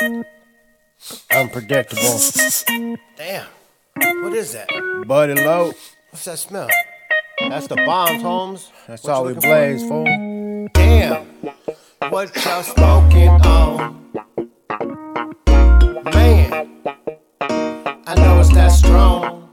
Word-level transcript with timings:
Unpredictable. 0.00 2.18
Damn. 3.16 3.46
What 4.22 4.32
is 4.32 4.52
that? 4.52 4.68
Buddy 5.06 5.34
low. 5.34 5.72
What's 6.10 6.24
that 6.24 6.38
smell? 6.38 6.68
That's 7.48 7.66
the 7.66 7.76
bombs, 7.76 8.22
Holmes. 8.22 8.70
That's 8.86 9.02
What 9.02 9.12
all 9.12 9.24
we 9.24 9.34
blaze, 9.34 9.82
fool. 9.88 10.04
Damn. 10.74 11.26
What 12.10 12.34
y'all 12.44 12.62
smoking 12.62 13.28
on? 13.28 14.10
Man. 16.04 16.80
I 17.40 18.14
know 18.14 18.38
it's 18.40 18.52
that 18.54 18.68
strong. 18.68 19.48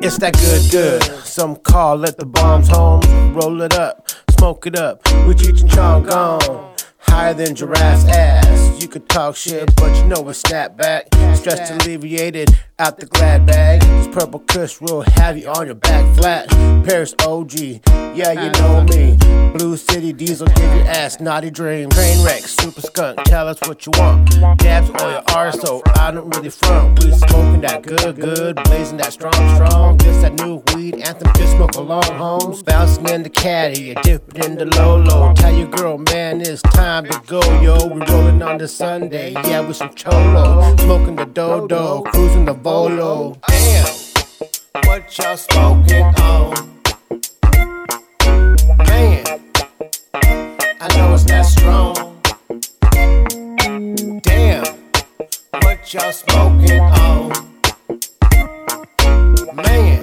It's 0.00 0.18
that 0.18 0.34
good, 0.34 0.70
good. 0.70 1.02
Some 1.24 1.56
call 1.56 2.04
it 2.04 2.16
the 2.16 2.26
bombs, 2.26 2.68
Holmes. 2.68 3.06
Roll 3.34 3.60
it 3.62 3.74
up, 3.74 4.08
smoke 4.30 4.66
it 4.68 4.76
up. 4.76 5.04
We 5.26 5.34
Cheech 5.34 5.62
and 5.62 5.70
Chong 5.70 6.04
gone. 6.04 6.76
Higher 7.08 7.34
than 7.34 7.54
giraffe's 7.54 8.04
ass. 8.04 8.80
You 8.80 8.88
could 8.88 9.08
talk 9.08 9.36
shit, 9.36 9.74
but 9.76 9.96
you 9.96 10.06
know 10.06 10.28
it's 10.28 10.42
snapback. 10.42 11.02
Stress 11.36 11.70
alleviated 11.70 12.50
out 12.80 12.98
the 12.98 13.06
glad 13.06 13.44
bag. 13.44 13.80
This 13.80 14.08
purple 14.08 14.40
kush 14.40 14.80
will 14.80 15.02
have 15.16 15.36
you 15.36 15.48
on 15.48 15.66
your 15.66 15.74
back 15.74 16.16
flat. 16.16 16.48
Paris 16.86 17.14
OG, 17.26 17.52
yeah, 18.14 18.32
you 18.32 18.50
know 18.52 18.84
me. 18.84 19.16
Blue 19.56 19.76
City 19.76 20.12
Diesel, 20.12 20.46
give 20.46 20.74
your 20.74 20.84
ass 20.84 21.20
naughty 21.20 21.50
dream. 21.50 21.90
Train 21.90 22.24
wreck, 22.24 22.42
super 22.42 22.80
skunk, 22.80 23.18
tell 23.24 23.48
us 23.48 23.58
what 23.62 23.84
you 23.84 23.92
want. 23.96 24.30
Dabs 24.58 24.90
or 24.90 25.10
your 25.10 25.22
arso, 25.22 25.82
I 25.98 26.10
don't 26.12 26.34
really 26.36 26.50
front. 26.50 27.02
We 27.02 27.10
smoking 27.12 27.62
that 27.62 27.82
good, 27.82 28.16
good, 28.16 28.56
blazing 28.64 28.98
that 28.98 29.12
strong, 29.12 29.32
strong. 29.54 29.96
This 29.98 30.22
that 30.22 30.34
new 30.34 30.62
weed 30.74 30.94
anthem, 30.96 31.32
just 31.34 31.52
smoke 31.52 31.74
along, 31.74 32.04
homes. 32.04 32.62
Bouncing 32.62 33.08
in 33.08 33.22
the 33.22 33.30
caddy, 33.30 33.82
you 33.82 33.94
dip 34.02 34.36
in 34.36 34.56
the 34.56 34.66
low. 34.66 35.34
Tell 35.34 35.54
your 35.54 35.68
girl, 35.68 35.98
man, 35.98 36.40
it's 36.40 36.62
time 36.62 37.06
to 37.06 37.22
go, 37.26 37.40
yo. 37.60 37.86
We 37.86 38.00
rolling 38.06 38.40
on 38.42 38.58
the 38.58 38.68
Sunday, 38.68 39.32
yeah, 39.32 39.60
with 39.60 39.76
some 39.76 39.94
cholo. 39.94 40.76
Smoking 40.76 41.16
the 41.16 41.26
dodo, 41.26 42.02
cruising 42.02 42.44
the 42.44 42.54
volo. 42.68 43.34
Damn. 43.48 43.86
What 44.84 45.16
y'all 45.16 45.36
smoking 45.38 46.04
on? 46.20 46.52
Man. 48.88 49.24
I 50.84 50.86
know 50.96 51.14
it's 51.14 51.24
that 51.24 51.46
strong. 51.46 51.94
Damn. 54.22 54.66
What 55.62 55.94
y'all 55.94 56.12
smoking 56.12 56.80
on? 57.06 57.32
Man. 59.54 60.02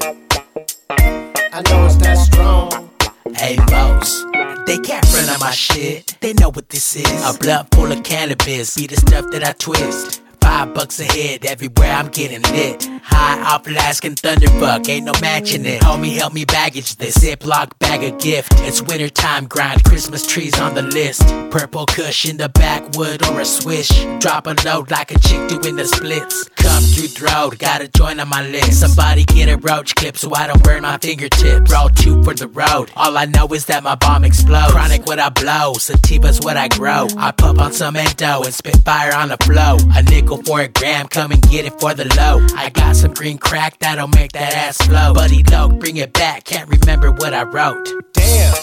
I 1.53 1.61
know 1.69 1.85
it's 1.85 1.97
that 1.97 2.17
strong. 2.17 2.89
Hey, 3.35 3.57
boss. 3.67 4.25
They 4.65 4.79
can't 4.79 5.05
run 5.13 5.29
on 5.29 5.39
my 5.39 5.51
shit. 5.51 6.17
They 6.19 6.33
know 6.33 6.49
what 6.49 6.69
this 6.69 6.95
is. 6.95 7.25
A 7.29 7.37
blunt 7.37 7.69
full 7.75 7.91
of 7.91 8.01
cannabis. 8.03 8.75
Be 8.75 8.87
the 8.87 8.95
stuff 8.95 9.29
that 9.29 9.43
I 9.43 9.51
twist. 9.51 10.24
Five 10.45 10.75
bucks 10.75 10.99
a 10.99 11.05
head, 11.05 11.43
everywhere 11.43 11.91
I'm 11.91 12.09
getting 12.09 12.43
lit. 12.53 12.87
High 13.03 13.41
off 13.51 13.65
Alaskan 13.65 14.13
Thunderfuck, 14.13 14.87
ain't 14.87 15.05
no 15.05 15.13
matching 15.19 15.65
it. 15.65 15.81
Homie, 15.81 16.15
help 16.15 16.33
me 16.33 16.45
baggage 16.45 16.97
this 16.97 17.17
Ziploc 17.17 17.77
bag 17.79 18.03
of 18.03 18.19
gift. 18.21 18.53
It's 18.57 18.79
wintertime 18.79 19.47
grind, 19.47 19.83
Christmas 19.83 20.27
trees 20.27 20.59
on 20.59 20.75
the 20.75 20.83
list. 20.83 21.21
Purple 21.49 21.87
kush 21.87 22.29
in 22.29 22.37
the 22.37 22.49
backwood 22.49 23.27
or 23.27 23.39
a 23.39 23.45
swish. 23.45 23.89
Drop 24.19 24.45
a 24.45 24.55
load 24.63 24.91
like 24.91 25.11
a 25.11 25.19
chick 25.19 25.49
doing 25.49 25.77
the 25.77 25.85
splits. 25.85 26.47
Come 26.49 26.83
through 26.83 27.07
throat, 27.07 27.57
got 27.57 27.81
a 27.81 27.87
joint 27.87 28.19
on 28.19 28.29
my 28.29 28.47
list. 28.47 28.79
Somebody 28.79 29.23
get 29.23 29.49
a 29.49 29.57
roach 29.57 29.95
clip 29.95 30.17
so 30.17 30.33
I 30.33 30.47
don't 30.47 30.63
burn 30.63 30.83
my 30.83 30.97
fingertips. 30.97 31.71
Roll 31.71 31.89
two 31.89 32.23
for 32.23 32.33
the 32.33 32.47
road. 32.47 32.91
All 32.95 33.17
I 33.17 33.25
know 33.25 33.47
is 33.47 33.65
that 33.65 33.83
my 33.83 33.95
bomb 33.95 34.23
explodes. 34.23 34.73
Chronic 34.73 35.05
what 35.05 35.19
I 35.19 35.29
blow, 35.29 35.73
sativa's 35.73 36.39
what 36.41 36.57
I 36.57 36.67
grow. 36.67 37.07
I 37.17 37.31
pump 37.31 37.59
on 37.59 37.71
some 37.73 37.95
endo 37.95 38.43
and 38.43 38.53
spit 38.53 38.77
fire 38.83 39.15
on 39.15 39.29
the 39.29 39.37
flow. 39.37 39.77
A 39.95 40.01
nickel 40.03 40.34
for 40.37 40.61
a 40.61 40.67
gram, 40.67 41.07
come 41.07 41.31
and 41.31 41.41
get 41.49 41.65
it 41.65 41.79
for 41.79 41.93
the 41.93 42.05
low. 42.15 42.45
I 42.55 42.69
got 42.69 42.95
some 42.95 43.13
green 43.13 43.37
crack 43.37 43.79
that'll 43.79 44.07
make 44.07 44.31
that 44.33 44.53
ass 44.53 44.77
flow. 44.77 45.13
Buddy 45.13 45.43
Loc, 45.43 45.79
bring 45.79 45.97
it 45.97 46.13
back, 46.13 46.43
can't 46.45 46.69
remember 46.69 47.11
what 47.11 47.33
I 47.33 47.43
wrote. 47.43 47.87
Damn, 48.13 48.55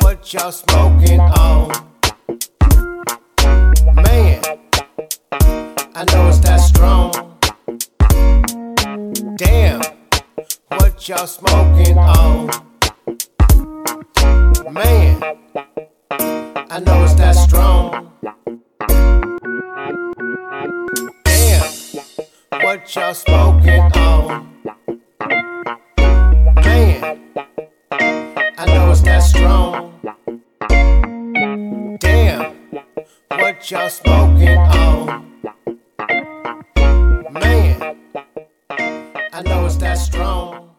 what 0.00 0.32
y'all 0.32 0.52
smoking 0.52 1.20
on? 1.20 1.72
Man, 3.94 4.42
I 5.94 6.04
know 6.12 6.28
it's 6.28 6.38
that 6.40 6.58
strong. 6.58 7.12
Damn, 9.36 9.80
what 10.68 11.08
y'all 11.08 11.26
smoking 11.26 11.98
on? 11.98 12.50
Man, 14.72 15.22
I 16.10 16.80
know 16.80 17.04
it's 17.04 17.14
that 17.14 17.36
strong. 17.36 18.13
what 22.84 22.96
you're 22.96 23.14
smoking 23.14 23.80
on. 23.96 24.46
Man, 26.56 27.18
I 28.58 28.66
know 28.66 28.90
it's 28.90 29.00
that 29.00 29.20
strong. 29.20 29.98
Damn, 31.98 32.54
what 33.30 33.70
y'all 33.70 33.88
smoking 33.88 34.58
on. 34.58 35.32
Man, 37.32 37.96
I 39.32 39.42
know 39.46 39.64
it's 39.64 39.76
that 39.76 39.94
strong. 39.94 40.73